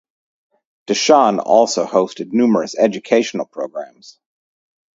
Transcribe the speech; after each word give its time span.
Dashan 0.87 1.37
also 1.37 1.85
hosted 1.85 2.31
numerous 2.33 2.75
educational 2.75 3.45
programs. 3.45 4.17